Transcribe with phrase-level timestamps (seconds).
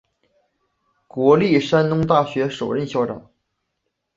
[1.07, 3.29] 国立山东大学首任校长。